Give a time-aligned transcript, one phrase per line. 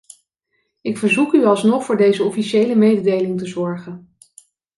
[0.81, 4.15] Ik verzoek u alsnog voor deze officiële mededeling te zorgen.